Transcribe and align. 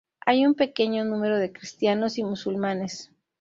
Hay 0.25 0.47
un 0.47 0.55
pequeño 0.55 1.05
número 1.05 1.37
de 1.37 1.51
cristianos 1.53 2.17
y 2.17 2.23
musulmanes. 2.23 3.11